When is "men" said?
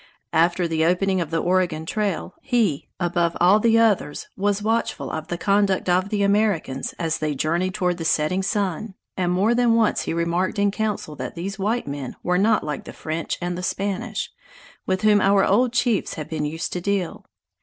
11.87-12.15